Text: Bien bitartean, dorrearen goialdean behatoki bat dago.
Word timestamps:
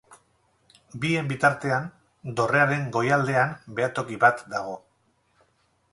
Bien 1.03 1.27
bitartean, 1.31 1.85
dorrearen 2.41 2.89
goialdean 2.97 3.55
behatoki 3.81 4.21
bat 4.25 4.45
dago. 4.55 4.75